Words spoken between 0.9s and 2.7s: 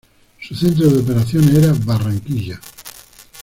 operaciones era Barranquilla.